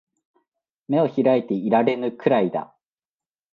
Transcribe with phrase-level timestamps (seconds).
[0.89, 2.75] 眼を開いていられぬくらいだ